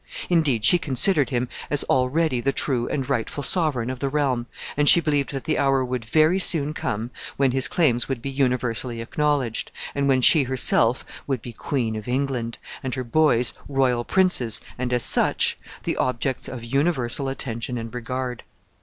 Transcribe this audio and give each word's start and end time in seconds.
Indeed, 0.31 0.65
she 0.65 0.79
considered 0.79 1.29
him 1.29 1.47
as 1.69 1.83
already 1.83 2.41
the 2.41 2.51
true 2.51 2.87
and 2.87 3.07
rightful 3.07 3.43
sovereign 3.43 3.91
of 3.91 3.99
the 3.99 4.09
realm, 4.09 4.47
and 4.75 4.89
she 4.89 4.99
believed 4.99 5.29
that 5.31 5.43
the 5.43 5.59
hour 5.59 5.85
would 5.85 6.03
very 6.05 6.39
soon 6.39 6.73
come 6.73 7.11
when 7.37 7.51
his 7.51 7.67
claims 7.67 8.09
would 8.09 8.19
be 8.19 8.31
universally 8.31 8.99
acknowledged, 8.99 9.71
and 9.93 10.07
when 10.07 10.19
she 10.21 10.41
herself 10.45 11.05
would 11.27 11.43
be 11.43 11.53
Queen 11.53 11.95
of 11.95 12.07
England, 12.07 12.57
and 12.81 12.95
her 12.95 13.03
boys 13.03 13.53
royal 13.69 14.03
princes, 14.03 14.59
and, 14.75 14.91
as 14.91 15.03
such, 15.03 15.55
the 15.83 15.95
objects 15.97 16.47
of 16.47 16.63
universal 16.63 17.27
attention 17.29 17.77
and 17.77 17.93
regard. 17.93 18.41